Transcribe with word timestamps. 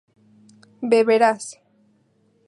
beberás 0.91 1.45